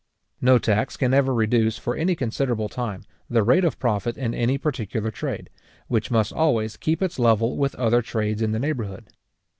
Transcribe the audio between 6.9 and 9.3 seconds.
its level with other trades in the neighbourhood.